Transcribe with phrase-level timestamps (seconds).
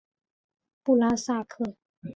[0.83, 1.75] 布拉萨克。